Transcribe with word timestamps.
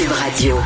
Cube 0.00 0.12
Radio. 0.12 0.56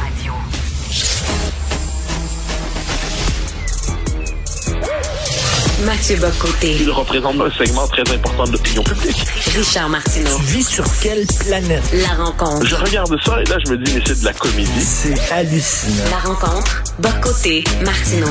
Mathieu 5.85 6.17
Bocoté. 6.19 6.77
Il 6.81 6.91
représente 6.93 7.41
un 7.41 7.51
segment 7.51 7.89
très 7.89 8.03
important 8.15 8.45
de 8.45 8.53
l'opinion 8.53 8.85
publique. 8.85 9.27
Richard 9.57 9.89
Martineau. 9.89 10.37
Tu 10.37 10.43
vis 10.45 10.63
sur 10.63 10.85
quelle 11.03 11.27
planète? 11.41 11.83
La 11.95 12.25
rencontre. 12.25 12.65
Je 12.65 12.77
regarde 12.77 13.17
ça 13.25 13.43
et 13.43 13.45
là, 13.47 13.57
je 13.67 13.73
me 13.73 13.79
dis, 13.79 13.93
mais 13.95 14.03
c'est 14.07 14.21
de 14.21 14.25
la 14.25 14.35
comédie. 14.35 14.81
C'est 14.81 15.33
hallucinant. 15.33 16.11
La 16.11 16.19
rencontre. 16.19 16.85
Bocoté. 17.01 17.65
Martineau. 17.85 18.31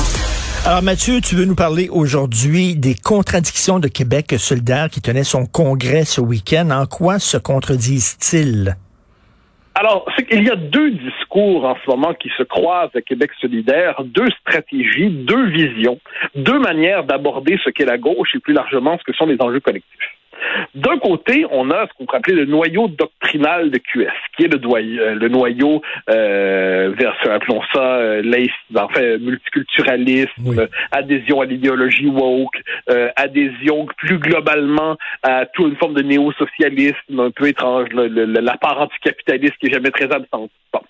Alors 0.63 0.83
Mathieu, 0.83 1.19
tu 1.19 1.35
veux 1.35 1.43
nous 1.43 1.55
parler 1.55 1.89
aujourd'hui 1.91 2.77
des 2.77 2.95
contradictions 2.95 3.79
de 3.79 3.89
Québec 3.89 4.35
solidaire 4.37 4.89
qui 4.89 5.01
tenait 5.01 5.25
son 5.25 5.45
congrès 5.47 6.05
ce 6.05 6.21
week-end. 6.21 6.69
En 6.71 6.85
quoi 6.85 7.19
se 7.19 7.35
contredisent-ils? 7.35 8.77
Alors, 9.75 10.05
c'est 10.15 10.25
qu'il 10.25 10.43
y 10.43 10.51
a 10.51 10.55
deux 10.55 10.91
discours 10.91 11.65
en 11.65 11.75
ce 11.83 11.89
moment 11.89 12.13
qui 12.13 12.29
se 12.37 12.43
croisent 12.43 12.95
à 12.95 13.01
Québec 13.01 13.31
solidaire, 13.41 14.03
deux 14.03 14.29
stratégies, 14.41 15.09
deux 15.09 15.47
visions, 15.47 15.99
deux 16.35 16.59
manières 16.59 17.03
d'aborder 17.03 17.59
ce 17.63 17.71
qu'est 17.71 17.85
la 17.85 17.97
gauche 17.97 18.35
et 18.35 18.39
plus 18.39 18.53
largement 18.53 18.97
ce 18.99 19.03
que 19.03 19.13
sont 19.13 19.25
les 19.25 19.41
enjeux 19.41 19.59
collectifs. 19.59 20.09
D'un 20.75 20.97
côté, 20.97 21.45
on 21.51 21.69
a 21.71 21.87
ce 21.87 21.93
qu'on 21.93 22.05
pourrait 22.05 22.17
appeler 22.17 22.35
le 22.35 22.45
noyau 22.45 22.87
doctrinal 22.87 23.71
de 23.71 23.77
QS, 23.77 24.11
qui 24.35 24.43
est 24.43 24.47
le, 24.47 24.59
euh, 24.63 25.15
le 25.15 25.27
noyau 25.27 25.81
euh, 26.09 26.93
vers, 26.97 27.15
appelons 27.31 27.61
ça, 27.73 27.97
euh, 27.97 28.47
enfin, 28.75 29.17
multiculturalisme, 29.19 30.67
adhésion 30.91 31.41
à 31.41 31.45
l'idéologie 31.45 32.07
woke, 32.07 32.61
euh, 32.89 33.09
adhésion 33.15 33.87
plus 33.97 34.17
globalement 34.19 34.97
à 35.21 35.45
toute 35.45 35.67
une 35.71 35.77
forme 35.77 35.93
de 35.93 36.01
néo-socialisme 36.01 37.19
un 37.19 37.31
peu 37.31 37.47
étrange, 37.47 37.89
la 37.93 38.57
part 38.57 38.81
anticapitaliste 38.81 39.57
qui 39.59 39.67
est 39.67 39.73
jamais 39.73 39.91
très 39.91 40.11
absente. 40.11 40.51
Bon, 40.71 40.81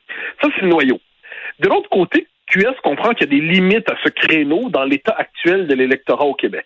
ça 0.41 0.49
c'est 0.55 0.61
le 0.61 0.69
noyau. 0.69 0.99
De 1.59 1.69
l'autre 1.69 1.89
côté, 1.89 2.27
QS 2.47 2.75
comprend 2.83 3.13
qu'il 3.13 3.31
y 3.31 3.35
a 3.35 3.39
des 3.39 3.53
limites 3.53 3.89
à 3.89 3.95
ce 4.03 4.09
créneau 4.09 4.69
dans 4.69 4.83
l'état 4.83 5.15
actuel 5.17 5.67
de 5.67 5.75
l'électorat 5.75 6.25
au 6.25 6.33
Québec. 6.33 6.65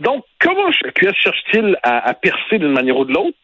Donc, 0.00 0.24
comment 0.40 0.70
QS 0.70 1.14
cherche-t-il 1.14 1.76
à, 1.82 2.12
percer 2.14 2.58
d'une 2.58 2.72
manière 2.72 2.96
ou 2.96 3.04
de 3.04 3.12
l'autre? 3.12 3.36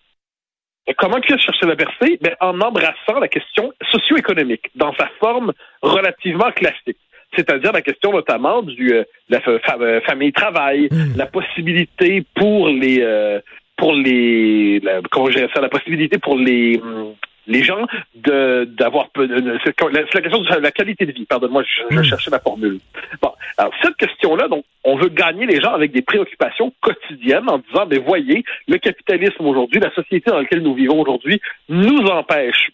Comment 0.98 1.20
QS 1.20 1.38
cherche-t-il 1.38 1.70
à 1.70 1.76
percer? 1.76 2.18
Ben, 2.20 2.34
en 2.40 2.60
embrassant 2.60 3.18
la 3.20 3.28
question 3.28 3.72
socio-économique 3.90 4.70
dans 4.74 4.94
sa 4.94 5.08
forme 5.20 5.52
relativement 5.82 6.50
classique 6.52 6.98
c'est-à-dire 7.34 7.72
la 7.72 7.82
question 7.82 8.12
notamment 8.12 8.62
du 8.62 8.94
euh, 8.94 9.04
la 9.28 9.40
euh, 9.48 10.00
famille-travail, 10.06 10.88
hmm. 10.90 11.16
la 11.16 11.26
possibilité 11.26 12.24
pour 12.34 12.68
les 12.68 13.00
euh, 13.00 13.40
pour 13.76 13.92
les 13.92 14.80
comment 15.10 15.26
je 15.26 15.38
dirais 15.38 15.50
ça, 15.54 15.60
la 15.60 15.68
possibilité 15.68 16.18
pour 16.18 16.36
les 16.36 16.80
hum, 16.82 17.14
les 17.46 17.62
gens 17.62 17.86
d'avoir 18.14 19.08
c'est 19.14 20.14
la 20.14 20.20
question 20.20 20.40
de 20.40 20.62
la 20.62 20.70
qualité 20.70 21.06
de 21.06 21.12
vie. 21.12 21.26
Pardonne-moi, 21.26 21.62
je, 21.62 21.94
je, 21.94 22.00
hmm. 22.00 22.04
cherchais 22.04 22.30
ma 22.30 22.40
formule. 22.40 22.78
Bon, 23.22 23.32
alors 23.58 23.72
cette 23.82 23.96
question-là, 23.96 24.48
donc, 24.48 24.64
on 24.84 24.96
veut 24.96 25.08
gagner 25.08 25.46
les 25.46 25.60
gens 25.60 25.72
avec 25.72 25.92
des 25.92 26.02
préoccupations 26.02 26.72
quotidiennes 26.80 27.48
en 27.48 27.58
disant, 27.58 27.86
mais 27.88 27.98
voyez, 27.98 28.44
le 28.68 28.78
capitalisme 28.78 29.46
aujourd'hui, 29.46 29.80
la 29.80 29.92
société 29.94 30.30
dans 30.30 30.38
laquelle 30.38 30.62
nous 30.62 30.74
vivons 30.74 31.00
aujourd'hui, 31.00 31.40
nous 31.68 32.06
empêche 32.06 32.70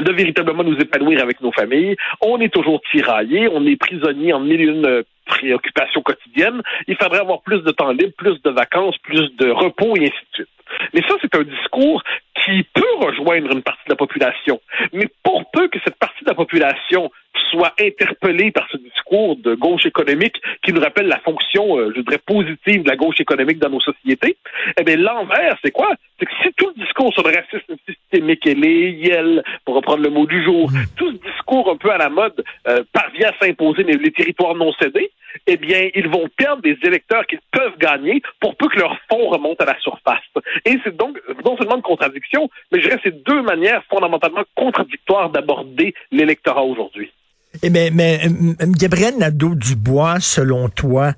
de 0.00 0.10
véritablement 0.12 0.64
nous 0.64 0.78
épanouir 0.78 1.22
avec 1.22 1.40
nos 1.40 1.52
familles. 1.52 1.96
On 2.20 2.40
est 2.40 2.52
toujours 2.52 2.80
tiraillé, 2.90 3.48
on 3.52 3.66
est 3.66 3.76
prisonnier 3.76 4.32
en 4.32 4.40
mille 4.40 4.60
et 4.60 4.64
une 4.64 4.86
euh, 4.86 5.02
préoccupations 5.26 6.02
quotidiennes. 6.02 6.62
Il 6.86 6.96
faudrait 6.96 7.20
avoir 7.20 7.42
plus 7.42 7.60
de 7.62 7.70
temps 7.72 7.92
libre, 7.92 8.12
plus 8.16 8.40
de 8.42 8.50
vacances, 8.50 8.96
plus 8.98 9.34
de 9.36 9.50
repos 9.50 9.94
et 9.96 10.04
ainsi 10.04 10.10
de 10.30 10.34
suite. 10.34 10.48
Mais 10.94 11.02
ça, 11.02 11.16
c'est 11.20 11.34
un 11.34 11.42
discours 11.42 12.02
qui 12.44 12.64
peut 12.74 12.94
rejoindre 12.98 13.52
une 13.52 13.62
partie 13.62 13.84
de 13.86 13.92
la 13.92 13.96
population. 13.96 14.60
Mais 14.92 15.06
pour 15.22 15.50
peu 15.50 15.68
que 15.68 15.78
cette 15.84 15.96
partie 15.96 16.24
de 16.24 16.30
la 16.30 16.34
population 16.34 17.10
soit 17.50 17.72
interpellée 17.78 18.50
par 18.50 18.66
ce 18.70 18.76
discours 18.78 19.36
de 19.36 19.54
gauche 19.54 19.86
économique 19.86 20.40
qui 20.64 20.72
nous 20.72 20.80
rappelle 20.80 21.06
la 21.06 21.20
fonction, 21.20 21.78
euh, 21.78 21.92
je 21.94 22.00
dirais, 22.00 22.20
positive 22.24 22.82
de 22.82 22.88
la 22.88 22.96
gauche 22.96 23.20
économique 23.20 23.58
dans 23.58 23.70
nos 23.70 23.80
sociétés, 23.80 24.36
eh 24.78 24.84
bien, 24.84 24.96
l'envers, 24.96 25.56
c'est 25.62 25.70
quoi? 25.70 25.90
C'est 26.18 26.26
que 26.26 26.32
si 26.42 26.52
tout 26.56 26.70
le 26.74 26.82
discours 26.82 27.12
sur 27.12 27.22
le 27.22 27.34
racisme 27.34 27.74
systémique 27.86 28.46
et 28.46 28.54
les 28.54 28.90
yel, 28.90 29.42
pour 29.64 29.74
reprendre 29.74 30.02
le 30.02 30.10
mot 30.10 30.26
du 30.26 30.42
jour, 30.44 30.70
mmh. 30.70 30.76
tout 30.96 31.12
ce 31.12 31.30
discours 31.30 31.70
un 31.70 31.76
peu 31.76 31.90
à 31.90 31.98
la 31.98 32.08
mode 32.08 32.42
euh, 32.68 32.82
parvient 32.92 33.28
à 33.28 33.44
s'imposer 33.44 33.82
les, 33.82 33.94
les 33.94 34.12
territoires 34.12 34.54
non 34.54 34.72
cédés, 34.80 35.10
eh 35.46 35.56
bien, 35.56 35.88
ils 35.94 36.08
vont 36.08 36.28
perdre 36.36 36.62
des 36.62 36.76
électeurs 36.82 37.26
qu'ils 37.26 37.40
peuvent 37.50 37.76
gagner 37.78 38.22
pour 38.40 38.56
peu 38.56 38.68
que 38.68 38.78
leur 38.78 38.96
fonds 39.10 39.28
remonte 39.28 39.60
à 39.60 39.64
la 39.64 39.78
surface. 39.80 40.22
Et 40.64 40.78
c'est 40.84 40.96
donc 40.96 41.18
non 41.44 41.56
seulement 41.56 41.76
une 41.76 41.82
contradiction, 41.82 42.48
mais 42.70 42.80
je 42.80 42.88
dirais 42.88 43.00
c'est 43.02 43.22
deux 43.24 43.42
manières 43.42 43.82
fondamentalement 43.90 44.44
contradictoires 44.54 45.30
d'aborder 45.30 45.94
l'électorat 46.10 46.64
aujourd'hui. 46.64 47.12
Eh 47.60 47.68
bien, 47.68 47.90
mais 47.92 48.22
Gabriel 48.60 49.18
Nadeau-Dubois, 49.18 50.20
selon 50.20 50.70
toi, 50.70 51.12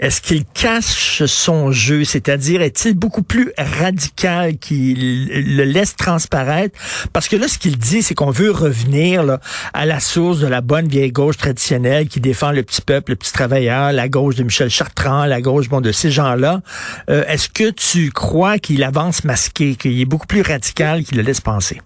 est-ce 0.00 0.22
qu'il 0.22 0.46
cache 0.46 1.24
son 1.26 1.72
jeu? 1.72 2.04
C'est-à-dire, 2.04 2.62
est-il 2.62 2.94
beaucoup 2.94 3.22
plus 3.22 3.52
radical 3.58 4.56
qu'il 4.56 5.28
le 5.56 5.64
laisse 5.64 5.94
transparaître? 5.94 6.78
Parce 7.12 7.28
que 7.28 7.36
là, 7.36 7.48
ce 7.48 7.58
qu'il 7.58 7.76
dit, 7.76 8.02
c'est 8.02 8.14
qu'on 8.14 8.30
veut 8.30 8.50
revenir 8.50 9.38
à 9.74 9.84
la 9.84 10.00
source 10.00 10.38
de 10.38 10.46
la 10.46 10.62
bonne 10.62 10.88
vieille 10.88 11.12
gauche 11.12 11.36
traditionnelle 11.36 12.08
qui 12.08 12.20
défend 12.20 12.50
le 12.50 12.62
petit 12.62 12.80
peuple, 12.80 13.12
le 13.12 13.16
petit 13.16 13.32
travailleur, 13.32 13.92
la 13.92 14.08
gauche 14.08 14.36
de 14.36 14.42
Michel 14.42 14.70
Chartrand, 14.70 15.26
la 15.26 15.42
gauche 15.42 15.68
bon, 15.68 15.82
de 15.82 15.92
ces 15.92 16.10
gens-là. 16.10 16.62
Euh, 17.10 17.24
est-ce 17.28 17.50
que 17.50 17.70
tu 17.70 18.10
crois 18.10 18.58
qu'il 18.58 18.82
avance 18.84 19.24
masqué, 19.24 19.76
qu'il 19.76 20.00
est 20.00 20.06
beaucoup 20.06 20.26
plus 20.26 20.42
radical 20.42 21.04
qu'il 21.04 21.18
le 21.18 21.22
laisse 21.22 21.42
penser? 21.42 21.80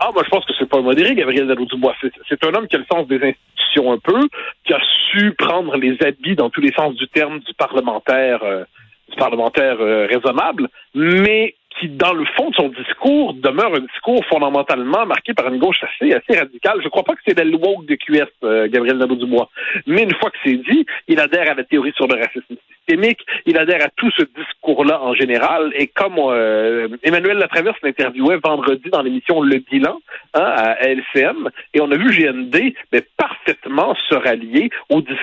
Ah, 0.00 0.10
moi, 0.12 0.22
je 0.24 0.30
pense 0.30 0.44
que 0.44 0.52
c'est 0.58 0.68
pas 0.68 0.80
modéré, 0.80 1.14
Gabriel 1.14 1.46
Nadeau-Dubois. 1.46 1.94
C'est 2.28 2.44
un 2.44 2.54
homme 2.54 2.68
qui 2.68 2.76
a 2.76 2.78
le 2.78 2.84
sens 2.90 3.06
des 3.08 3.16
institutions 3.16 3.92
un 3.92 3.98
peu, 3.98 4.20
qui 4.64 4.72
a 4.72 4.80
su 5.10 5.34
prendre 5.34 5.76
les 5.76 5.96
habits 6.04 6.36
dans 6.36 6.50
tous 6.50 6.60
les 6.60 6.72
sens 6.72 6.94
du 6.94 7.08
terme 7.08 7.40
du 7.40 7.54
parlementaire, 7.54 8.42
euh, 8.42 8.64
du 9.08 9.16
parlementaire 9.16 9.76
euh, 9.80 10.06
raisonnable, 10.06 10.68
mais 10.94 11.54
qui, 11.78 11.88
dans 11.88 12.12
le 12.12 12.24
fond 12.36 12.50
de 12.50 12.54
son 12.54 12.68
discours, 12.68 13.34
demeure 13.34 13.74
un 13.74 13.80
discours 13.80 14.24
fondamentalement 14.26 15.06
marqué 15.06 15.34
par 15.34 15.48
une 15.48 15.58
gauche 15.58 15.80
assez, 15.82 16.12
assez 16.12 16.38
radicale. 16.38 16.78
Je 16.80 16.84
ne 16.84 16.90
crois 16.90 17.04
pas 17.04 17.14
que 17.14 17.20
c'est 17.26 17.38
la 17.38 17.44
woke 17.44 17.86
de 17.86 17.94
QS, 17.94 18.28
euh, 18.44 18.68
Gabriel 18.68 18.98
Nadeau-Dubois. 18.98 19.48
Mais 19.86 20.02
une 20.02 20.14
fois 20.14 20.30
que 20.30 20.38
c'est 20.44 20.56
dit, 20.56 20.86
il 21.06 21.20
adhère 21.20 21.50
à 21.50 21.54
la 21.54 21.64
théorie 21.64 21.92
sur 21.96 22.06
le 22.06 22.14
racisme 22.14 22.56
systémique, 22.88 23.20
il 23.46 23.58
adhère 23.58 23.84
à 23.84 23.88
tout 23.96 24.10
ce 24.16 24.22
discours-là 24.22 25.00
en 25.02 25.14
général. 25.14 25.72
Et 25.74 25.86
comme 25.86 26.16
euh, 26.18 26.88
Emmanuel 27.02 27.38
Latraverse 27.38 27.78
l'interviewait 27.82 28.38
vendredi 28.42 28.88
dans 28.90 29.02
l'émission 29.02 29.40
Le 29.40 29.58
Bilan 29.58 29.98
hein, 30.34 30.40
à 30.40 30.88
LCM, 30.88 31.50
et 31.74 31.80
on 31.80 31.90
a 31.90 31.96
vu 31.96 32.10
GND 32.10 32.74
mais 32.92 33.02
parfaitement 33.16 33.94
se 34.08 34.14
rallier 34.14 34.70
au 34.88 35.00
de, 35.00 35.14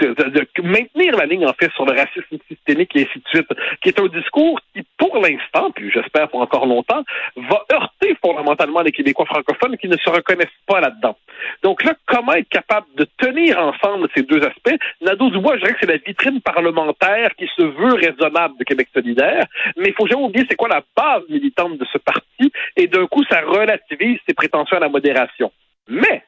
maintenir 0.63 1.15
la 1.17 1.25
ligne 1.25 1.45
en 1.45 1.53
fait 1.53 1.71
sur 1.73 1.85
le 1.85 1.93
racisme 1.93 2.37
systémique 2.47 2.95
et 2.95 3.01
ainsi 3.01 3.19
de 3.19 3.27
suite, 3.27 3.47
qui 3.81 3.89
est 3.89 3.99
un 3.99 4.07
discours 4.07 4.59
pour 4.97 5.17
l'instant, 5.17 5.71
puis 5.71 5.91
j'espère 5.91 6.29
pour 6.29 6.41
encore 6.41 6.65
longtemps, 6.65 7.03
va 7.35 7.65
heurter 7.71 8.15
fondamentalement 8.23 8.81
les 8.81 8.91
Québécois 8.91 9.25
francophones 9.25 9.77
qui 9.77 9.87
ne 9.87 9.97
se 9.97 10.09
reconnaissent 10.09 10.47
pas 10.67 10.79
là-dedans. 10.79 11.17
Donc 11.63 11.83
là, 11.83 11.93
comment 12.05 12.33
être 12.33 12.49
capable 12.49 12.87
de 12.95 13.05
tenir 13.17 13.59
ensemble 13.59 14.07
ces 14.15 14.23
deux 14.23 14.41
aspects? 14.43 14.75
Nadeau-Dubois, 15.01 15.55
je 15.55 15.61
dirais 15.61 15.73
que 15.73 15.79
c'est 15.81 15.91
la 15.91 15.97
vitrine 15.97 16.41
parlementaire 16.41 17.35
qui 17.37 17.47
se 17.55 17.63
veut 17.63 17.93
raisonnable 17.93 18.57
de 18.57 18.63
Québec 18.63 18.87
solidaire, 18.93 19.45
mais 19.77 19.89
il 19.89 19.93
faut 19.93 20.07
jamais 20.07 20.23
oublier 20.23 20.45
c'est 20.49 20.55
quoi 20.55 20.69
la 20.69 20.83
base 20.95 21.23
militante 21.29 21.77
de 21.77 21.85
ce 21.91 21.97
parti, 21.97 22.51
et 22.75 22.87
d'un 22.87 23.07
coup, 23.07 23.23
ça 23.29 23.41
relativise 23.41 24.19
ses 24.27 24.33
prétentions 24.33 24.77
à 24.77 24.81
la 24.81 24.89
modération. 24.89 25.51
Mais, 25.87 26.23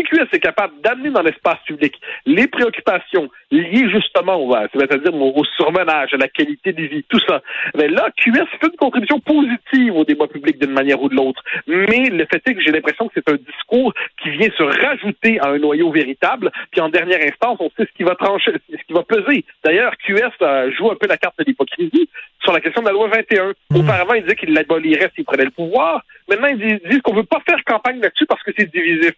si 0.00 0.16
QS 0.16 0.28
est 0.32 0.40
capable 0.40 0.80
d'amener 0.82 1.10
dans 1.10 1.22
l'espace 1.22 1.58
public 1.66 1.94
les 2.26 2.46
préoccupations 2.46 3.28
liées 3.50 3.88
justement 3.90 4.36
au, 4.36 4.54
c'est-à-dire 4.72 5.14
au 5.14 5.44
surmenage, 5.56 6.14
à 6.14 6.16
la 6.16 6.28
qualité 6.28 6.72
de 6.72 6.82
vie, 6.82 7.04
tout 7.08 7.20
ça, 7.26 7.42
mais 7.74 7.88
là, 7.88 8.08
QS 8.16 8.46
fait 8.60 8.66
une 8.66 8.76
contribution 8.78 9.20
positive 9.20 9.96
au 9.96 10.04
débat 10.04 10.26
public 10.26 10.58
d'une 10.60 10.72
manière 10.72 11.02
ou 11.02 11.08
de 11.08 11.14
l'autre. 11.14 11.42
Mais 11.66 12.08
le 12.10 12.26
fait 12.30 12.42
est 12.46 12.54
que 12.54 12.60
j'ai 12.60 12.72
l'impression 12.72 13.08
que 13.08 13.14
c'est 13.14 13.28
un 13.30 13.36
discours 13.36 13.92
qui 14.22 14.30
vient 14.30 14.48
se 14.56 14.62
rajouter 14.62 15.38
à 15.40 15.48
un 15.48 15.58
noyau 15.58 15.90
véritable, 15.90 16.50
puis 16.70 16.80
en 16.80 16.88
dernière 16.88 17.20
instance, 17.22 17.58
on 17.60 17.70
sait 17.76 17.86
ce 17.86 17.96
qui 17.96 18.02
va 18.02 18.14
trancher, 18.14 18.52
ce 18.70 18.84
qui 18.86 18.92
va 18.92 19.02
peser. 19.02 19.44
D'ailleurs, 19.64 19.96
QS 19.98 20.30
euh, 20.42 20.70
joue 20.76 20.90
un 20.90 20.96
peu 20.96 21.06
la 21.06 21.16
carte 21.16 21.38
de 21.38 21.44
l'hypocrisie 21.44 22.08
sur 22.42 22.52
la 22.52 22.60
question 22.60 22.82
de 22.82 22.86
la 22.86 22.92
loi 22.92 23.08
21. 23.08 23.52
Mmh. 23.70 23.76
Auparavant, 23.76 24.14
il 24.14 24.22
disait 24.22 24.36
qu'il 24.36 24.54
l'abolirait 24.54 25.10
s'il 25.14 25.24
prenait 25.24 25.44
le 25.44 25.50
pouvoir. 25.50 26.02
Maintenant, 26.28 26.48
ils 26.48 26.80
disent 26.88 27.02
qu'on 27.02 27.14
veut 27.14 27.24
pas 27.24 27.40
faire 27.46 27.62
campagne 27.64 28.00
là-dessus 28.00 28.26
parce 28.26 28.42
que 28.42 28.52
c'est 28.56 28.70
divisif. 28.70 29.14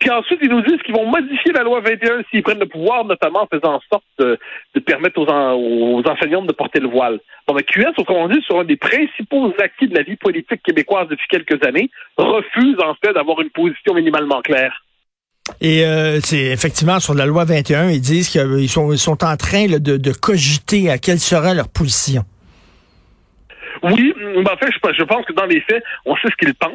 Puis 0.00 0.10
ensuite, 0.10 0.40
ils 0.42 0.48
nous 0.48 0.62
disent 0.62 0.80
qu'ils 0.82 0.94
vont 0.94 1.06
modifier 1.06 1.52
la 1.52 1.62
loi 1.62 1.80
21 1.80 2.22
s'ils 2.30 2.42
prennent 2.42 2.58
le 2.58 2.66
pouvoir, 2.66 3.04
notamment 3.04 3.42
en 3.42 3.46
faisant 3.46 3.74
en 3.74 3.80
sorte 3.92 4.04
de, 4.18 4.38
permettre 4.80 5.20
aux, 5.20 5.26
aux, 5.26 6.02
enseignants 6.08 6.42
de 6.42 6.52
porter 6.52 6.80
le 6.80 6.88
voile. 6.88 7.20
Bon, 7.46 7.54
mais 7.54 7.62
QS, 7.62 7.92
autrement 7.98 8.26
dit, 8.28 8.40
sur 8.46 8.58
un 8.58 8.64
des 8.64 8.76
principaux 8.76 9.52
acquis 9.62 9.88
de 9.88 9.94
la 9.94 10.02
vie 10.02 10.16
politique 10.16 10.62
québécoise 10.62 11.06
depuis 11.08 11.26
quelques 11.28 11.62
années, 11.66 11.90
refuse 12.16 12.76
en 12.82 12.94
fait 12.94 13.12
d'avoir 13.12 13.42
une 13.42 13.50
position 13.50 13.92
minimalement 13.92 14.40
claire. 14.40 14.84
Et 15.60 15.84
euh, 15.84 16.20
c'est 16.20 16.46
effectivement 16.46 16.98
sur 16.98 17.12
la 17.12 17.26
loi 17.26 17.44
21, 17.44 17.90
ils 17.90 18.00
disent 18.00 18.30
qu'ils 18.30 18.68
sont, 18.70 18.92
ils 18.92 18.98
sont 18.98 19.22
en 19.22 19.36
train 19.36 19.66
de, 19.66 19.78
de 19.78 20.12
cogiter 20.12 20.90
à 20.90 20.96
quelle 20.96 21.18
sera 21.18 21.52
leur 21.52 21.68
position. 21.68 22.24
Oui, 23.82 24.14
ben, 24.16 24.52
en 24.52 24.56
fait, 24.56 24.70
je, 24.72 24.92
je 24.92 25.04
pense 25.04 25.24
que 25.24 25.32
dans 25.32 25.46
les 25.46 25.60
faits, 25.60 25.82
on 26.04 26.16
sait 26.16 26.28
ce 26.30 26.36
qu'ils 26.36 26.54
pensent. 26.54 26.72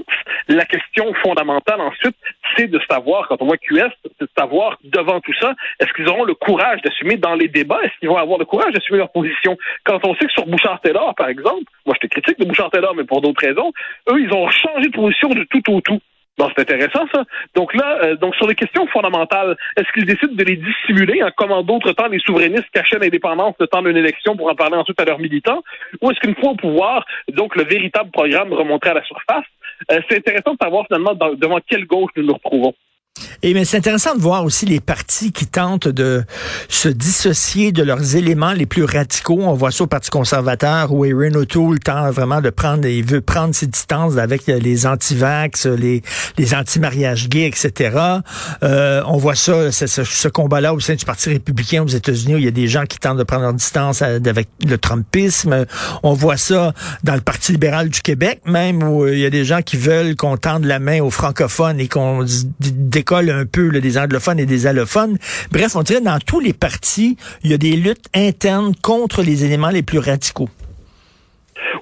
La 0.47 0.65
question 0.65 1.13
fondamentale 1.23 1.81
ensuite, 1.81 2.15
c'est 2.55 2.67
de 2.67 2.79
savoir, 2.89 3.27
quand 3.27 3.41
on 3.41 3.45
voit 3.45 3.57
QS, 3.57 3.91
c'est 4.03 4.21
de 4.21 4.29
savoir 4.37 4.77
devant 4.83 5.19
tout 5.19 5.33
ça, 5.39 5.53
est-ce 5.79 5.91
qu'ils 5.93 6.07
auront 6.07 6.23
le 6.23 6.33
courage 6.33 6.81
d'assumer 6.81 7.17
dans 7.17 7.35
les 7.35 7.47
débats, 7.47 7.79
est-ce 7.83 7.97
qu'ils 7.99 8.09
vont 8.09 8.17
avoir 8.17 8.39
le 8.39 8.45
courage 8.45 8.73
d'assumer 8.73 8.99
leur 8.99 9.11
position? 9.11 9.57
Quand 9.83 9.99
on 10.05 10.15
sait 10.15 10.25
que 10.25 10.31
sur 10.31 10.45
Bouchard-Taylor, 10.45 11.13
par 11.15 11.29
exemple, 11.29 11.63
moi 11.85 11.95
j'étais 11.95 12.19
critique 12.19 12.39
de 12.39 12.45
Bouchard-Taylor, 12.45 12.95
mais 12.95 13.03
pour 13.03 13.21
d'autres 13.21 13.45
raisons, 13.45 13.71
eux, 14.11 14.19
ils 14.19 14.33
ont 14.33 14.49
changé 14.49 14.89
de 14.89 14.95
position 14.95 15.29
de 15.29 15.43
tout 15.43 15.71
au 15.71 15.81
tout. 15.81 15.99
Bon, 16.37 16.49
c'est 16.53 16.63
intéressant 16.63 17.05
ça. 17.13 17.23
Donc 17.55 17.73
là, 17.73 17.99
euh, 18.03 18.15
donc 18.17 18.35
sur 18.35 18.47
les 18.47 18.55
questions 18.55 18.85
fondamentales, 18.87 19.55
est-ce 19.77 19.91
qu'ils 19.93 20.05
décident 20.05 20.33
de 20.33 20.43
les 20.43 20.57
dissimuler 20.57 21.23
en 21.23 21.31
comme 21.31 21.51
en 21.51 21.63
d'autres 21.63 21.93
temps 21.93 22.07
les 22.07 22.19
souverainistes 22.19 22.69
cachaient 22.73 22.99
l'indépendance 22.99 23.55
le 23.59 23.67
temps 23.67 23.81
d'une 23.81 23.95
élection 23.95 24.35
pour 24.35 24.49
en 24.49 24.55
parler 24.55 24.75
ensuite 24.75 24.99
à 24.99 25.05
leurs 25.05 25.19
militants, 25.19 25.63
ou 26.01 26.11
est-ce 26.11 26.19
qu'une 26.19 26.35
fois 26.35 26.51
au 26.51 26.55
pouvoir, 26.55 27.05
donc 27.29 27.55
le 27.55 27.63
véritable 27.63 28.11
programme 28.11 28.51
remonterait 28.51 28.91
à 28.91 28.95
la 28.95 29.03
surface? 29.03 29.45
Euh, 29.91 30.01
C'est 30.09 30.17
intéressant 30.17 30.53
de 30.53 30.57
savoir 30.61 30.85
finalement 30.87 31.13
devant 31.13 31.59
quelle 31.65 31.85
gauche 31.85 32.11
nous 32.17 32.23
nous 32.23 32.33
retrouvons. 32.33 32.73
Et 33.43 33.53
mais 33.53 33.63
c'est 33.63 33.77
intéressant 33.77 34.15
de 34.15 34.21
voir 34.21 34.43
aussi 34.43 34.65
les 34.65 34.79
partis 34.79 35.31
qui 35.31 35.45
tentent 35.45 35.87
de 35.87 36.23
se 36.67 36.89
dissocier 36.89 37.71
de 37.71 37.83
leurs 37.83 38.15
éléments 38.15 38.51
les 38.51 38.65
plus 38.65 38.83
radicaux. 38.83 39.39
On 39.39 39.53
voit 39.53 39.71
ça 39.71 39.85
au 39.85 39.87
Parti 39.87 40.09
conservateur 40.09 40.91
où 40.91 41.05
Erin 41.05 41.33
O'Toole 41.35 41.79
tente 41.79 42.13
vraiment 42.13 42.41
de 42.41 42.49
prendre, 42.49 42.85
il 42.87 43.05
veut 43.05 43.21
prendre 43.21 43.55
ses 43.55 43.67
distances 43.67 44.17
avec 44.17 44.47
les 44.47 44.85
anti-vax, 44.85 45.67
les, 45.67 46.01
les 46.37 46.53
anti-mariage 46.53 47.29
gays, 47.29 47.47
etc. 47.47 47.97
Euh, 48.63 49.01
on 49.05 49.17
voit 49.17 49.35
ça, 49.35 49.71
ce, 49.71 50.27
combat-là 50.27 50.73
au 50.73 50.79
sein 50.79 50.95
du 50.95 51.05
Parti 51.05 51.29
républicain 51.29 51.83
aux 51.83 51.87
États-Unis 51.87 52.35
où 52.35 52.37
il 52.39 52.45
y 52.45 52.49
a 52.49 52.51
des 52.51 52.67
gens 52.67 52.85
qui 52.85 52.97
tentent 52.97 53.17
de 53.17 53.23
prendre 53.23 53.43
leur 53.43 53.53
distance 53.53 54.01
avec 54.01 54.49
le 54.67 54.77
Trumpisme. 54.77 55.65
On 56.03 56.13
voit 56.13 56.37
ça 56.37 56.73
dans 57.03 57.15
le 57.15 57.21
Parti 57.21 57.53
libéral 57.53 57.89
du 57.89 58.01
Québec, 58.01 58.41
même 58.45 58.83
où 58.83 59.07
il 59.07 59.19
y 59.19 59.25
a 59.25 59.29
des 59.29 59.45
gens 59.45 59.61
qui 59.61 59.77
veulent 59.77 60.15
qu'on 60.15 60.35
tende 60.35 60.65
la 60.65 60.79
main 60.79 60.99
aux 61.01 61.11
francophones 61.11 61.79
et 61.79 61.87
qu'on 61.87 62.25
décolle 63.05 63.29
un 63.29 63.45
peu 63.45 63.69
des 63.79 63.97
anglophones 63.99 64.39
et 64.39 64.47
des 64.47 64.65
allophones. 64.65 65.17
Bref, 65.51 65.75
on 65.75 65.83
dirait 65.83 66.01
dans 66.01 66.17
tous 66.17 66.39
les 66.39 66.53
partis, 66.53 67.17
il 67.43 67.51
y 67.51 67.53
a 67.53 67.57
des 67.57 67.75
luttes 67.75 68.07
internes 68.15 68.73
contre 68.81 69.21
les 69.21 69.45
éléments 69.45 69.69
les 69.69 69.83
plus 69.83 69.99
radicaux. 69.99 70.49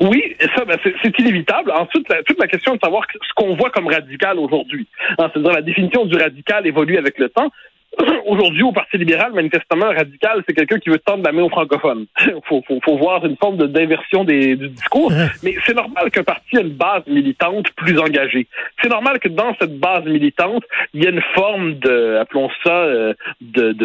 Oui, 0.01 0.35
ça, 0.55 0.65
ben, 0.65 0.77
c'est 0.83 1.19
inévitable. 1.19 1.71
Ensuite, 1.71 2.07
toute 2.25 2.39
la 2.39 2.47
question 2.47 2.75
de 2.75 2.79
savoir 2.83 3.05
ce 3.13 3.33
qu'on 3.35 3.55
voit 3.55 3.69
comme 3.69 3.87
radical 3.87 4.37
aujourd'hui. 4.37 4.85
Hein, 5.17 5.29
c'est-à-dire 5.31 5.53
la 5.53 5.61
définition 5.61 6.05
du 6.05 6.17
radical 6.17 6.67
évolue 6.67 6.97
avec 6.97 7.17
le 7.17 7.29
temps. 7.29 7.49
Aujourd'hui, 8.25 8.63
au 8.63 8.71
Parti 8.71 8.97
libéral, 8.97 9.33
manifestement, 9.33 9.87
radical, 9.87 10.43
c'est 10.47 10.53
quelqu'un 10.53 10.79
qui 10.79 10.89
veut 10.89 10.99
tendre 10.99 11.23
la 11.23 11.31
main 11.31 11.43
aux 11.43 11.49
francophones. 11.49 12.05
faut, 12.45 12.63
faut, 12.67 12.79
faut 12.83 12.97
voir 12.97 13.25
une 13.25 13.37
forme 13.37 13.57
d'inversion 13.57 14.23
du 14.23 14.55
discours. 14.55 15.11
Mais 15.43 15.55
c'est 15.65 15.75
normal 15.75 16.09
qu'un 16.11 16.23
parti 16.23 16.57
ait 16.57 16.61
une 16.61 16.69
base 16.69 17.03
militante 17.07 17.69
plus 17.75 17.99
engagée. 17.99 18.47
C'est 18.81 18.89
normal 18.89 19.19
que 19.19 19.27
dans 19.27 19.55
cette 19.59 19.77
base 19.79 20.05
militante, 20.05 20.63
il 20.93 21.03
y 21.03 21.05
ait 21.05 21.11
une 21.11 21.23
forme 21.35 21.75
de, 21.75 22.17
appelons 22.17 22.49
ça, 22.63 22.73
euh, 22.73 23.13
de, 23.41 23.75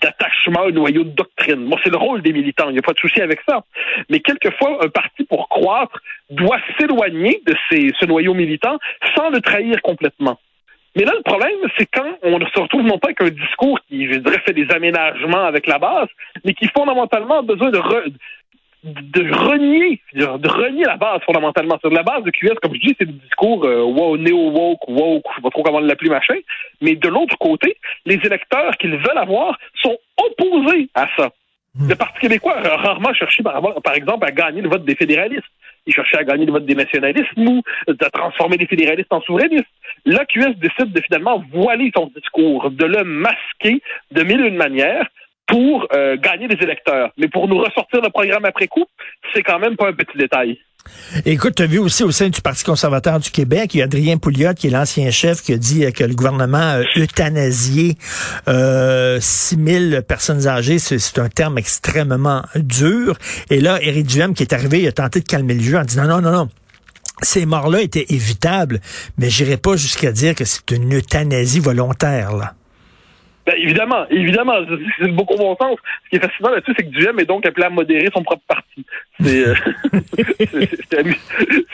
d'attachement, 0.00 0.66
un 0.66 0.70
noyau 0.70 1.04
de 1.04 1.10
doctrine. 1.10 1.64
Moi, 1.64 1.78
c'est 1.84 1.90
le 1.90 1.98
rôle 1.98 2.22
des 2.22 2.32
militants. 2.32 2.68
Il 2.68 2.74
n'y 2.74 2.78
a 2.78 2.82
pas 2.82 2.92
de 2.92 2.98
souci 2.98 3.20
avec 3.20 3.40
ça. 3.48 3.64
Mais 4.08 4.20
quelquefois, 4.20 4.78
un 4.84 4.88
parti, 4.88 5.24
pour 5.24 5.48
croître, 5.48 6.00
doit 6.30 6.58
s'éloigner 6.78 7.42
de 7.46 7.54
ces, 7.68 7.90
ce 7.98 8.06
noyau 8.06 8.34
militant 8.34 8.78
sans 9.14 9.30
le 9.30 9.40
trahir 9.40 9.80
complètement. 9.82 10.38
Mais 10.94 11.04
là, 11.04 11.12
le 11.16 11.22
problème, 11.22 11.56
c'est 11.78 11.86
quand 11.86 12.18
on 12.22 12.38
ne 12.38 12.44
se 12.44 12.60
retrouve 12.60 12.82
non 12.82 12.98
pas 12.98 13.08
avec 13.08 13.22
un 13.22 13.34
discours 13.34 13.78
qui, 13.88 14.12
je 14.12 14.18
dirais, 14.18 14.40
fait 14.44 14.52
des 14.52 14.70
aménagements 14.70 15.44
avec 15.44 15.66
la 15.66 15.78
base, 15.78 16.08
mais 16.44 16.52
qui 16.52 16.68
fondamentalement 16.68 17.38
a 17.38 17.42
besoin 17.42 17.70
de, 17.70 17.80
de 18.84 19.32
renier, 19.32 20.00
de 20.14 20.48
renier 20.48 20.84
la 20.84 20.96
base 20.96 21.20
fondamentalement. 21.24 21.78
Sur 21.78 21.90
la 21.90 22.02
base 22.02 22.24
de 22.24 22.30
QS, 22.30 22.56
comme 22.60 22.74
je 22.74 22.80
dis, 22.80 22.96
c'est 22.98 23.06
le 23.06 23.12
discours 23.12 23.64
euh, 23.64 23.82
wow, 23.82 24.16
néo-woke, 24.16 24.88
woke, 24.88 25.24
je 25.30 25.36
sais 25.36 25.42
pas 25.42 25.50
trop 25.50 25.62
comment 25.62 25.80
l'appeler 25.80 26.10
machin. 26.10 26.34
Mais 26.80 26.96
de 26.96 27.08
l'autre 27.08 27.38
côté, 27.38 27.76
les 28.04 28.20
électeurs 28.24 28.76
qu'ils 28.76 28.96
veulent 28.96 29.18
avoir 29.18 29.58
sont 29.82 29.96
opposés 30.18 30.88
à 30.94 31.08
ça. 31.16 31.30
Hmm. 31.74 31.88
Le 31.88 31.94
Parti 31.94 32.20
québécois 32.20 32.58
a 32.58 32.76
rarement 32.76 33.14
cherché, 33.14 33.42
par, 33.42 33.62
par 33.82 33.94
exemple, 33.94 34.26
à 34.26 34.30
gagner 34.30 34.60
le 34.60 34.68
vote 34.68 34.84
des 34.84 34.94
fédéralistes. 34.94 35.48
Il 35.86 35.94
cherchait 35.94 36.18
à 36.18 36.24
gagner 36.24 36.46
le 36.46 36.52
vote 36.52 36.66
des 36.66 36.74
nationalistes 36.74 37.32
ou 37.36 37.62
à 37.88 38.10
transformer 38.10 38.56
les 38.56 38.66
fédéralistes 38.66 39.12
en 39.12 39.20
souverainistes. 39.22 39.66
Là, 40.04 40.24
QS 40.24 40.54
décide 40.56 40.92
de 40.92 41.00
finalement 41.00 41.42
voiler 41.52 41.92
son 41.94 42.10
discours, 42.14 42.70
de 42.70 42.84
le 42.84 43.04
masquer 43.04 43.80
de 44.10 44.22
mille 44.22 44.40
et 44.40 44.48
une 44.48 44.56
manières 44.56 45.06
pour 45.46 45.86
euh, 45.92 46.16
gagner 46.16 46.48
des 46.48 46.62
électeurs. 46.62 47.10
Mais 47.18 47.28
pour 47.28 47.46
nous 47.48 47.58
ressortir 47.58 48.00
le 48.00 48.10
programme 48.10 48.44
après 48.44 48.68
coup, 48.68 48.84
c'est 49.34 49.42
quand 49.42 49.58
même 49.58 49.76
pas 49.76 49.88
un 49.88 49.92
petit 49.92 50.16
détail. 50.16 50.58
Écoute, 51.24 51.54
tu 51.56 51.62
as 51.62 51.66
vu 51.66 51.78
aussi 51.78 52.02
au 52.02 52.10
sein 52.10 52.28
du 52.28 52.40
Parti 52.40 52.64
conservateur 52.64 53.20
du 53.20 53.30
Québec, 53.30 53.74
il 53.74 53.78
y 53.78 53.82
a 53.82 53.84
Adrien 53.84 54.18
Pouliot, 54.18 54.54
qui 54.54 54.66
est 54.66 54.70
l'ancien 54.70 55.10
chef, 55.10 55.40
qui 55.40 55.52
a 55.52 55.56
dit 55.56 55.84
que 55.92 56.02
le 56.02 56.14
gouvernement 56.14 56.58
a 56.58 56.82
euthanasié 56.96 57.94
euh, 58.48 59.18
6 59.20 59.90
000 59.90 60.02
personnes 60.02 60.48
âgées. 60.48 60.78
C'est 60.80 61.20
un 61.20 61.28
terme 61.28 61.58
extrêmement 61.58 62.42
dur. 62.56 63.16
Et 63.50 63.60
là, 63.60 63.80
Éric 63.80 64.06
Duhem, 64.06 64.34
qui 64.34 64.42
est 64.42 64.52
arrivé, 64.52 64.80
il 64.80 64.88
a 64.88 64.92
tenté 64.92 65.20
de 65.20 65.24
calmer 65.24 65.54
le 65.54 65.62
jeu 65.62 65.78
en 65.78 65.84
disant 65.84 66.06
non, 66.06 66.20
non, 66.20 66.32
non, 66.32 66.48
ces 67.20 67.46
morts-là 67.46 67.82
étaient 67.82 68.06
évitables, 68.08 68.80
mais 69.18 69.28
j'irai 69.28 69.56
pas 69.56 69.76
jusqu'à 69.76 70.12
dire 70.12 70.34
que 70.34 70.44
c'est 70.44 70.70
une 70.70 70.94
euthanasie 70.96 71.60
volontaire, 71.60 72.36
là. 72.36 72.54
Ben, 73.44 73.54
évidemment, 73.58 74.06
évidemment, 74.08 74.54
c'est 75.00 75.10
beaucoup 75.10 75.36
bon 75.36 75.56
sens. 75.56 75.76
Ce 76.04 76.10
qui 76.10 76.16
est 76.16 76.20
fascinant 76.20 76.50
là-dessus, 76.50 76.74
c'est 76.76 76.84
que 76.84 76.90
Duhem 76.90 77.18
est 77.18 77.24
donc 77.24 77.44
appelé 77.44 77.66
à 77.66 77.70
modérer 77.70 78.08
son 78.14 78.22
propre 78.22 78.44
parti. 78.46 78.86
C'est 79.20 79.48
euh, 79.48 79.54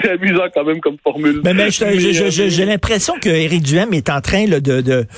amusant 0.11 0.47
quand 0.55 0.65
même 0.65 0.81
comme 0.81 0.97
formule. 1.05 1.43
Mais, 1.45 1.53
mais 1.53 1.69
j'ai 1.71 2.65
l'impression 2.65 3.19
que 3.21 3.29
Éric 3.29 3.63
Duhem 3.63 3.93
est 3.93 4.09
en 4.09 4.23
train 4.23 4.47
de, 4.47 4.61
de 4.61 5.03
tu 5.03 5.09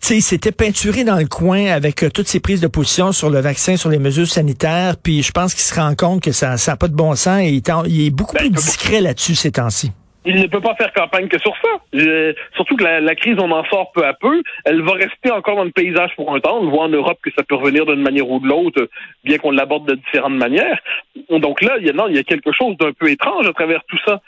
sais, 0.00 0.16
il 0.16 0.22
s'était 0.22 0.52
peinturé 0.52 1.04
dans 1.04 1.16
le 1.16 1.26
coin 1.26 1.66
avec 1.66 2.02
euh, 2.02 2.10
toutes 2.10 2.28
ses 2.28 2.40
prises 2.40 2.60
de 2.60 2.66
position 2.66 3.12
sur 3.12 3.30
le 3.30 3.40
vaccin, 3.40 3.76
sur 3.76 3.90
les 3.90 3.98
mesures 3.98 4.28
sanitaires, 4.28 4.96
puis 4.96 5.22
je 5.22 5.32
pense 5.32 5.54
qu'il 5.54 5.64
se 5.64 5.74
rend 5.74 5.94
compte 5.94 6.22
que 6.22 6.32
ça 6.32 6.56
n'a 6.64 6.76
pas 6.76 6.88
de 6.88 6.94
bon 6.94 7.14
sens 7.14 7.40
et 7.40 7.62
il, 7.86 8.06
est 8.06 8.10
beaucoup 8.10 8.34
ben, 8.34 8.40
plus 8.40 8.50
discret 8.50 9.00
là-dessus 9.00 9.34
ces 9.34 9.52
temps-ci 9.52 9.90
il 10.26 10.40
ne 10.40 10.46
peut 10.46 10.60
pas 10.60 10.74
faire 10.74 10.92
campagne 10.92 11.28
que 11.28 11.38
sur 11.38 11.54
ça. 11.56 11.68
surtout 12.54 12.76
que 12.76 12.84
la, 12.84 13.14
crise, 13.14 13.36
on 13.38 13.50
en 13.50 13.64
sort 13.66 13.92
peu 13.92 14.04
à 14.04 14.12
peu. 14.12 14.42
Elle 14.64 14.82
va 14.82 14.92
rester 14.92 15.30
encore 15.30 15.56
dans 15.56 15.64
le 15.64 15.70
paysage 15.70 16.10
pour 16.16 16.34
un 16.34 16.40
temps. 16.40 16.58
On 16.58 16.68
voit 16.68 16.84
en 16.84 16.88
Europe 16.88 17.18
que 17.22 17.30
ça 17.36 17.44
peut 17.44 17.54
revenir 17.54 17.86
d'une 17.86 18.02
manière 18.02 18.28
ou 18.28 18.40
de 18.40 18.46
l'autre, 18.46 18.88
bien 19.24 19.38
qu'on 19.38 19.52
l'aborde 19.52 19.88
de 19.88 19.94
différentes 19.94 20.34
manières. 20.34 20.78
Donc 21.30 21.62
là, 21.62 21.76
il 21.78 21.86
y 21.86 21.90
a, 21.90 21.92
non, 21.92 22.08
il 22.08 22.16
y 22.16 22.18
a 22.18 22.24
quelque 22.24 22.52
chose 22.52 22.76
d'un 22.78 22.92
peu 22.92 23.10
étrange 23.10 23.46
à 23.46 23.52
travers 23.52 23.82
tout 23.84 23.98
ça. 24.04 24.20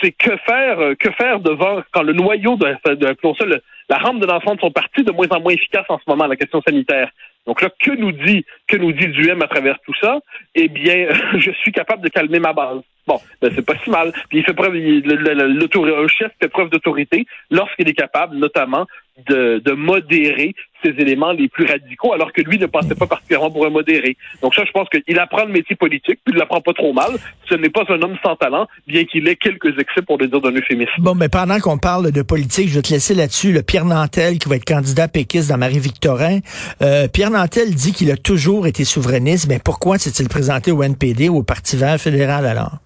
C'est 0.00 0.12
que 0.12 0.36
faire, 0.46 0.78
que 0.98 1.10
faire 1.12 1.40
devant 1.40 1.82
quand 1.92 2.02
le 2.02 2.12
noyau 2.12 2.56
de, 2.56 2.94
de, 2.94 3.62
la 3.88 3.98
rampe 3.98 4.20
de 4.20 4.26
l'enfant 4.26 4.54
de 4.54 4.60
son 4.60 4.68
de 4.68 5.12
moins 5.12 5.28
en 5.30 5.40
moins 5.40 5.52
efficace 5.52 5.84
en 5.88 5.98
ce 5.98 6.04
moment, 6.06 6.26
la 6.26 6.36
question 6.36 6.62
sanitaire. 6.66 7.10
Donc 7.46 7.60
là, 7.60 7.70
que 7.80 7.90
nous 7.90 8.12
dit, 8.12 8.44
que 8.68 8.76
nous 8.76 8.92
dit 8.92 9.08
Duhem 9.08 9.42
à 9.42 9.48
travers 9.48 9.78
tout 9.80 9.94
ça? 10.00 10.20
Eh 10.54 10.68
bien, 10.68 11.08
je 11.38 11.50
suis 11.50 11.72
capable 11.72 12.02
de 12.02 12.08
calmer 12.08 12.38
ma 12.38 12.52
base. 12.52 12.80
Bon, 13.06 13.20
ben 13.40 13.50
c'est 13.54 13.66
pas 13.66 13.74
si 13.82 13.90
mal. 13.90 14.12
Puis 14.28 14.38
il 14.38 14.44
fait 14.44 14.54
preuve, 14.54 14.74
un 14.74 16.08
chef 16.08 16.32
fait 16.40 16.48
preuve 16.48 16.70
d'autorité 16.70 17.26
lorsqu'il 17.50 17.88
est 17.88 17.94
capable, 17.94 18.36
notamment, 18.36 18.86
de, 19.28 19.72
modérer 19.72 20.54
ces 20.82 20.90
éléments 20.90 21.32
les 21.32 21.48
plus 21.48 21.64
radicaux, 21.64 22.12
alors 22.12 22.32
que 22.32 22.40
lui 22.40 22.58
ne 22.58 22.66
passait 22.66 22.94
pas 22.94 23.06
particulièrement 23.06 23.50
pour 23.50 23.66
un 23.66 23.70
modéré. 23.70 24.16
Donc 24.42 24.54
ça, 24.54 24.64
je 24.64 24.72
pense 24.72 24.88
qu'il 24.88 25.18
apprend 25.18 25.44
le 25.44 25.52
métier 25.52 25.76
politique, 25.76 26.18
puis 26.24 26.34
il 26.34 26.36
l'apprend 26.36 26.60
pas 26.60 26.72
trop 26.72 26.92
mal. 26.92 27.10
Ce 27.48 27.54
n'est 27.54 27.68
pas 27.68 27.84
un 27.88 28.02
homme 28.02 28.16
sans 28.22 28.36
talent, 28.36 28.66
bien 28.86 29.04
qu'il 29.04 29.28
ait 29.28 29.36
quelques 29.36 29.78
excès 29.78 30.02
pour 30.02 30.18
le 30.18 30.26
dire 30.28 30.40
d'un 30.40 30.52
euphémisme. 30.52 30.90
Bon, 30.98 31.14
mais 31.14 31.28
pendant 31.28 31.58
qu'on 31.60 31.78
parle 31.78 32.10
de 32.10 32.22
politique, 32.22 32.68
je 32.68 32.74
vais 32.74 32.82
te 32.82 32.92
laisser 32.92 33.14
là-dessus. 33.14 33.52
Le 33.52 33.62
Pierre 33.62 33.84
Nantel, 33.84 34.38
qui 34.38 34.48
va 34.48 34.56
être 34.56 34.64
candidat 34.64 35.08
péquiste 35.08 35.50
dans 35.50 35.58
Marie-Victorin. 35.58 36.40
Euh, 36.82 37.06
Pierre 37.08 37.30
Nantel 37.30 37.74
dit 37.74 37.92
qu'il 37.92 38.10
a 38.10 38.16
toujours 38.16 38.66
été 38.66 38.84
souverainiste, 38.84 39.48
mais 39.48 39.60
pourquoi 39.64 39.98
s'est-il 39.98 40.28
présenté 40.28 40.72
au 40.72 40.82
NPD, 40.82 41.28
au 41.28 41.42
Parti 41.42 41.76
vert 41.76 42.00
fédéral 42.00 42.46
alors? 42.46 42.78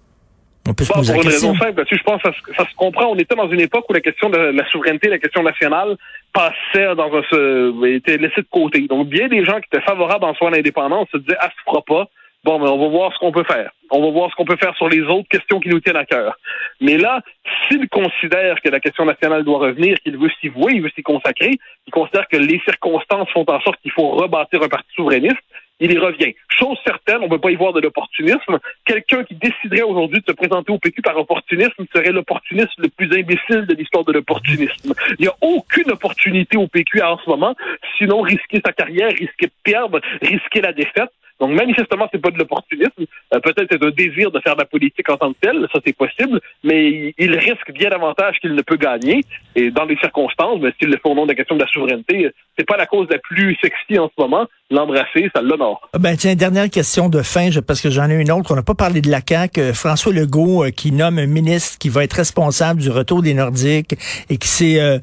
On 0.67 0.73
peut 0.73 0.83
se 0.83 0.93
poser 0.93 1.13
pour 1.13 1.23
une 1.23 1.29
raison 1.29 1.55
simple, 1.55 1.83
je 1.89 2.03
pense 2.03 2.21
que 2.21 2.53
ça, 2.55 2.65
se 2.69 2.75
comprend. 2.75 3.07
On 3.07 3.15
était 3.15 3.35
dans 3.35 3.49
une 3.49 3.61
époque 3.61 3.85
où 3.89 3.93
la 3.93 4.01
question 4.01 4.29
de 4.29 4.37
la 4.37 4.69
souveraineté, 4.69 5.07
la 5.07 5.19
question 5.19 5.43
nationale 5.43 5.95
passait 6.33 6.95
dans 6.95 7.11
un, 7.13 7.83
était 7.85 8.17
laissée 8.17 8.41
de 8.41 8.47
côté. 8.51 8.81
Donc, 8.87 9.07
bien 9.07 9.27
des 9.27 9.45
gens 9.45 9.59
qui 9.59 9.67
étaient 9.71 9.85
favorables 9.85 10.25
en 10.25 10.33
soi 10.35 10.49
à 10.49 10.51
l'indépendance 10.51 11.07
se 11.11 11.17
disaient, 11.17 11.37
ah, 11.39 11.49
se 11.49 11.63
fera 11.65 11.81
pas. 11.81 12.09
Bon, 12.43 12.59
mais 12.59 12.69
on 12.69 12.77
va 12.77 12.87
voir 12.87 13.13
ce 13.13 13.19
qu'on 13.19 13.31
peut 13.31 13.43
faire. 13.43 13.71
On 13.89 14.01
va 14.01 14.11
voir 14.11 14.29
ce 14.29 14.35
qu'on 14.35 14.45
peut 14.45 14.57
faire 14.57 14.75
sur 14.75 14.87
les 14.87 15.01
autres 15.01 15.27
questions 15.29 15.59
qui 15.59 15.69
nous 15.69 15.79
tiennent 15.79 15.97
à 15.97 16.05
cœur. 16.05 16.37
Mais 16.79 16.97
là, 16.97 17.21
s'il 17.67 17.89
considère 17.89 18.61
que 18.61 18.69
la 18.69 18.79
question 18.79 19.05
nationale 19.05 19.43
doit 19.43 19.59
revenir, 19.59 19.97
qu'il 19.99 20.17
veut 20.17 20.29
s'y 20.39 20.49
vouer, 20.49 20.73
il 20.75 20.81
veut 20.81 20.91
s'y 20.95 21.03
consacrer, 21.03 21.57
il 21.87 21.91
considère 21.91 22.27
que 22.27 22.37
les 22.37 22.61
circonstances 22.63 23.29
font 23.31 23.45
en 23.47 23.59
sorte 23.61 23.81
qu'il 23.81 23.91
faut 23.91 24.09
rebâtir 24.09 24.61
un 24.61 24.69
parti 24.69 24.87
souverainiste, 24.95 25.41
il 25.79 25.91
y 25.91 25.97
revient. 25.97 26.33
Chose 26.49 26.77
certaine, 26.85 27.17
on 27.19 27.25
ne 27.25 27.29
peut 27.29 27.39
pas 27.39 27.51
y 27.51 27.55
voir 27.55 27.73
de 27.73 27.81
l'opportunisme. 27.81 28.59
Quelqu'un 28.85 29.23
qui 29.23 29.35
déciderait 29.35 29.83
aujourd'hui 29.83 30.19
de 30.19 30.25
se 30.27 30.31
présenter 30.31 30.71
au 30.71 30.79
PQ 30.79 31.01
par 31.01 31.17
opportunisme 31.17 31.85
serait 31.93 32.11
l'opportuniste 32.11 32.73
le 32.77 32.89
plus 32.89 33.11
imbécile 33.13 33.65
de 33.67 33.75
l'histoire 33.75 34.03
de 34.03 34.13
l'opportunisme. 34.13 34.93
Il 35.19 35.23
n'y 35.23 35.27
a 35.27 35.35
aucune 35.41 35.91
opportunité 35.91 36.57
au 36.57 36.67
PQ 36.67 37.01
en 37.01 37.17
ce 37.19 37.29
moment, 37.29 37.55
sinon 37.97 38.21
risquer 38.21 38.61
sa 38.65 38.73
carrière, 38.73 39.09
risquer 39.09 39.47
de 39.47 39.51
perdre, 39.63 40.01
risquer 40.21 40.61
la 40.61 40.73
défaite. 40.73 41.11
Donc 41.39 41.51
manifestement, 41.51 42.07
c'est 42.11 42.21
pas 42.21 42.31
de 42.31 42.37
l'opportunisme. 42.37 43.05
Euh, 43.33 43.39
peut-être 43.39 43.67
c'est 43.69 43.83
un 43.83 43.91
désir 43.91 44.31
de 44.31 44.39
faire 44.39 44.55
de 44.55 44.61
la 44.61 44.65
politique 44.65 45.09
en 45.09 45.17
tant 45.17 45.33
que 45.33 45.37
tel, 45.41 45.67
ça 45.71 45.79
c'est 45.85 45.95
possible, 45.95 46.39
mais 46.63 47.13
il, 47.17 47.37
risque 47.37 47.71
bien 47.73 47.89
davantage 47.89 48.37
qu'il 48.41 48.55
ne 48.55 48.61
peut 48.61 48.77
gagner. 48.77 49.21
Et 49.55 49.69
dans 49.69 49.85
les 49.85 49.97
circonstances, 49.97 50.59
ben, 50.59 50.71
s'il 50.79 50.89
le 50.89 50.97
fait 50.97 51.09
au 51.09 51.13
nom 51.13 51.25
de 51.25 51.29
la 51.29 51.35
question 51.35 51.55
de 51.55 51.61
la 51.61 51.67
souveraineté, 51.67 52.31
c'est 52.57 52.65
pas 52.65 52.77
la 52.77 52.87
cause 52.87 53.07
la 53.09 53.19
plus 53.19 53.55
sexy 53.61 53.99
en 53.99 54.07
ce 54.07 54.21
moment. 54.21 54.47
L'embrasser, 54.69 55.29
ça 55.33 55.41
l'honore. 55.41 55.87
Ben 55.97 56.17
tiens, 56.17 56.35
dernière 56.35 56.69
question 56.69 57.07
de 57.07 57.21
fin, 57.21 57.49
parce 57.65 57.79
que 57.79 57.89
j'en 57.89 58.09
ai 58.09 58.15
une 58.15 58.31
autre. 58.31 58.51
On 58.51 58.55
n'a 58.55 58.63
pas 58.63 58.73
parlé 58.73 58.99
de 58.99 59.09
la 59.09 59.21
CAQ. 59.25 59.73
François 59.73 60.11
Legault 60.11 60.65
euh, 60.65 60.71
qui 60.71 60.91
nomme 60.91 61.19
un 61.19 61.27
ministre 61.27 61.77
qui 61.77 61.89
va 61.89 62.03
être 62.03 62.13
responsable 62.13 62.81
du 62.81 62.89
retour 62.89 63.21
des 63.21 63.33
Nordiques 63.33 63.95
et 64.29 64.37
qui 64.37 64.47
s'est 64.47 64.79
euh, 64.81 64.99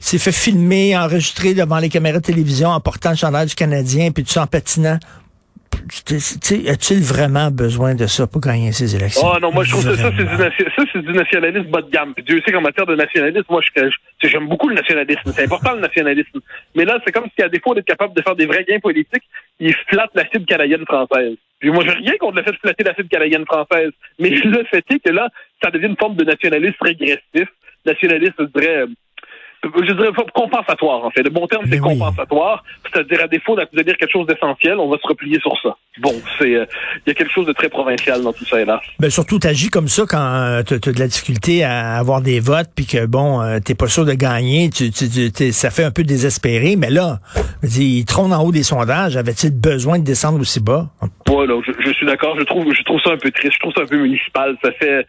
fait 0.00 0.32
filmer, 0.32 0.96
enregistrer 0.96 1.54
devant 1.54 1.78
les 1.78 1.88
caméras 1.88 2.18
de 2.18 2.24
télévision 2.24 2.68
en 2.70 2.80
portant 2.80 3.10
le 3.10 3.16
chandail 3.16 3.46
du 3.46 3.54
Canadien 3.54 4.10
puis 4.10 4.24
tout 4.24 4.38
en 4.38 4.46
patinant 4.46 4.98
a-t-il 6.68 7.02
vraiment 7.02 7.50
besoin 7.50 7.94
de 7.94 8.06
ça 8.06 8.26
pour 8.26 8.40
gagner 8.40 8.72
ces 8.72 8.94
élections? 8.96 9.22
Oh 9.24 9.38
non, 9.40 9.52
moi 9.52 9.64
je 9.64 9.70
trouve 9.70 9.84
que 9.84 9.94
ça, 9.96 10.10
c'est 10.16 11.02
du, 11.02 11.12
nationalisme 11.12 11.70
bas 11.70 11.82
de 11.82 11.90
gamme. 11.90 12.14
Puis 12.14 12.24
Dieu 12.24 12.42
sait 12.44 12.52
qu'en 12.52 12.60
matière 12.60 12.86
de 12.86 12.94
nationalisme, 12.94 13.46
moi 13.48 13.60
j'aime 14.22 14.48
beaucoup 14.48 14.68
le 14.68 14.74
nationalisme. 14.74 15.32
C'est 15.32 15.44
important 15.44 15.74
le 15.74 15.80
nationalisme. 15.80 16.40
Mais 16.74 16.84
là, 16.84 16.98
c'est 17.04 17.12
comme 17.12 17.28
si 17.36 17.42
à 17.42 17.48
défaut 17.48 17.74
d'être 17.74 17.86
capable 17.86 18.14
de 18.14 18.22
faire 18.22 18.36
des 18.36 18.46
vrais 18.46 18.64
gains 18.64 18.80
politiques, 18.80 19.24
il 19.60 19.74
flatte 19.88 20.10
la 20.14 20.28
cible 20.28 20.46
canadienne 20.46 20.84
française. 20.84 21.36
Puis 21.58 21.70
moi, 21.70 21.84
j'ai 21.84 21.92
rien 21.92 22.16
contre 22.18 22.36
le 22.36 22.42
fait 22.42 22.52
de 22.52 22.58
flatter 22.58 22.84
la 22.84 22.94
cible 22.94 23.08
canadienne 23.08 23.46
française. 23.46 23.92
Mais 24.18 24.30
le 24.30 24.64
fait 24.64 24.84
est 24.90 24.98
que 24.98 25.10
là, 25.10 25.28
ça 25.62 25.70
devient 25.70 25.86
une 25.86 25.96
forme 25.96 26.16
de 26.16 26.24
nationalisme 26.24 26.76
régressif. 26.80 27.48
Nationalisme, 27.84 28.34
je 28.38 28.60
dirais, 28.60 28.84
je 29.64 29.92
dirais 29.92 30.10
compensatoire, 30.34 31.04
en 31.04 31.10
fait. 31.10 31.22
Le 31.22 31.30
bon 31.30 31.46
terme, 31.46 31.64
c'est 31.70 31.78
compensatoire. 31.78 32.62
C'est-à-dire, 32.84 33.24
à 33.24 33.28
défaut 33.28 33.56
de 33.56 33.82
dire 33.82 33.96
quelque 33.96 34.12
chose 34.12 34.26
d'essentiel, 34.26 34.78
on 34.78 34.88
va 34.88 34.98
se 34.98 35.06
replier 35.06 35.40
sur 35.40 35.52
ça. 35.62 35.76
Bon, 36.00 36.12
c'est 36.38 36.54
euh, 36.54 36.66
il 37.06 37.08
y 37.08 37.10
a 37.10 37.14
quelque 37.14 37.32
chose 37.32 37.46
de 37.46 37.52
très 37.52 37.68
provincial 37.68 38.22
dans 38.22 38.32
tout 38.32 38.44
ça, 38.44 38.60
hélas. 38.60 38.80
Ben, 38.98 39.10
surtout, 39.10 39.38
tu 39.38 39.46
agis 39.46 39.68
comme 39.68 39.88
ça 39.88 40.04
quand 40.08 40.18
euh, 40.18 40.62
tu 40.62 40.74
as, 40.74 40.78
de 40.78 40.98
la 40.98 41.08
difficulté 41.08 41.64
à 41.64 41.96
avoir 41.96 42.20
des 42.20 42.40
votes, 42.40 42.70
puis 42.74 42.86
que, 42.86 43.06
bon, 43.06 43.40
euh, 43.40 43.58
t'es 43.60 43.74
pas 43.74 43.88
sûr 43.88 44.04
de 44.04 44.12
gagner, 44.12 44.70
tu, 44.70 44.90
tu, 44.90 45.52
ça 45.52 45.70
fait 45.70 45.84
un 45.84 45.90
peu 45.90 46.04
désespéré. 46.04 46.76
Mais 46.76 46.90
là, 46.90 47.20
il 47.62 48.04
trône 48.04 48.32
en 48.32 48.42
haut 48.42 48.52
des 48.52 48.62
sondages. 48.62 49.16
Avait-il 49.16 49.50
besoin 49.50 49.98
de 49.98 50.04
descendre 50.04 50.40
aussi 50.40 50.60
bas? 50.60 50.88
Ouais, 51.28 51.46
je, 51.66 51.72
je, 51.84 51.92
suis 51.92 52.06
d'accord. 52.06 52.38
Je 52.38 52.44
trouve, 52.44 52.72
je 52.72 52.82
trouve 52.82 53.00
ça 53.00 53.10
un 53.10 53.16
peu 53.16 53.30
triste. 53.30 53.54
Je 53.54 53.58
trouve 53.60 53.72
ça 53.74 53.82
un 53.82 53.86
peu 53.86 53.98
municipal. 53.98 54.56
Ça 54.62 54.72
fait, 54.72 55.06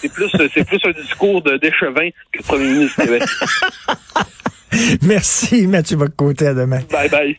c'est 0.00 0.12
plus, 0.12 0.30
c'est 0.52 0.66
plus 0.66 0.80
un 0.84 0.90
discours 0.90 1.42
d'échevin 1.42 2.10
que 2.32 2.38
le 2.38 2.42
premier 2.42 2.66
ministre 2.66 3.02
Merci, 5.02 5.66
Mathieu 5.66 5.96
Bocoté. 5.96 6.48
À 6.48 6.54
demain. 6.54 6.80
Bye 6.90 7.08
bye. 7.08 7.36